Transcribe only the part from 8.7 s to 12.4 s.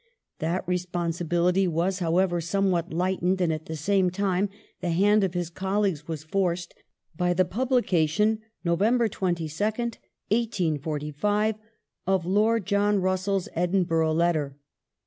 22nd, 1845) of